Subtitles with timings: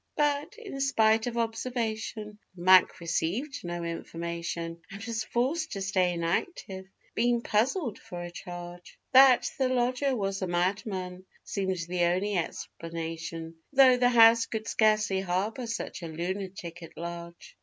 [0.15, 2.99] But, in spite of observation, Mac.
[2.99, 8.97] received no information And was forced to stay inactive, being puzzled for a charge.
[9.11, 15.19] That the lodger was a madman seemed the only explanation, Tho' the house would scarcely
[15.19, 17.55] harbour such a lunatic at large.